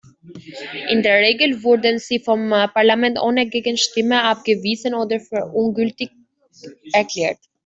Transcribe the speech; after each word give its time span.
In 0.89 1.03
der 1.03 1.19
Regel 1.19 1.61
wurden 1.61 1.99
sie 1.99 2.17
vom 2.17 2.49
Parlament 2.49 3.19
ohne 3.21 3.47
Gegenstimme 3.47 4.23
abgewiesen 4.23 4.95
oder 4.95 5.19
für 5.19 5.45
ungültig 5.53 6.09
erklärt. 6.91 7.37